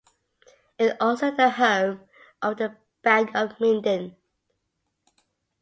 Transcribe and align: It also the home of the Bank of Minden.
It 0.79 0.97
also 0.99 1.29
the 1.29 1.51
home 1.51 1.99
of 2.41 2.57
the 2.57 2.75
Bank 3.03 3.29
of 3.35 3.59
Minden. 3.59 4.15